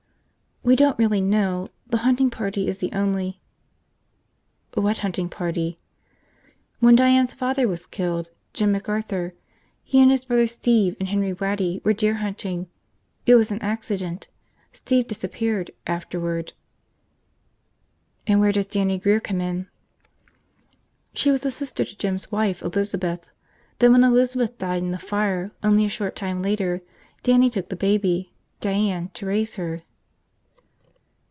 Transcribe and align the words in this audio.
"We 0.63 0.75
don't 0.75 0.99
really 0.99 1.21
know. 1.21 1.69
The 1.87 1.97
hunting 2.05 2.29
party 2.29 2.67
is 2.67 2.77
the 2.77 2.91
only..." 2.93 3.41
"What 4.75 4.99
hunting 4.99 5.27
party?" 5.27 5.79
"When 6.79 6.95
Diane's 6.95 7.33
father 7.33 7.67
was 7.67 7.87
killed. 7.87 8.29
Jim 8.53 8.75
McArthur. 8.75 9.31
He 9.83 9.99
and 9.99 10.11
his 10.11 10.23
brother 10.23 10.45
Steve 10.45 10.95
and 10.99 11.09
Henry 11.09 11.33
Waddy 11.33 11.81
were 11.83 11.93
deer 11.93 12.13
hunting. 12.13 12.67
It 13.25 13.33
was 13.33 13.49
an 13.51 13.59
accident. 13.63 14.27
Steve 14.71 15.07
disappeared, 15.07 15.71
afterward." 15.87 16.53
"And 18.27 18.39
where 18.39 18.51
does 18.51 18.67
Dannie 18.67 18.99
Grear 18.99 19.19
come 19.19 19.41
in?" 19.41 19.67
"She 21.15 21.31
was 21.31 21.43
a 21.43 21.49
sister 21.49 21.83
to 21.83 21.97
Jim's 21.97 22.31
wife, 22.31 22.61
Elizabeth. 22.61 23.25
Then 23.79 23.93
when 23.93 24.03
Elizabeth 24.03 24.59
died 24.59 24.83
in 24.83 24.91
the 24.91 24.99
fire 24.99 25.53
only 25.63 25.85
a 25.85 25.89
short 25.89 26.15
time 26.15 26.43
later, 26.43 26.83
Dannie 27.23 27.49
took 27.49 27.69
the 27.69 27.75
baby, 27.75 28.31
Diane, 28.59 29.09
to 29.15 29.25
raise 29.25 29.55
her." 29.55 29.81